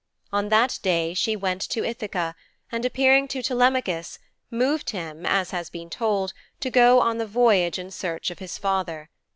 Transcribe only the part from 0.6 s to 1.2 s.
day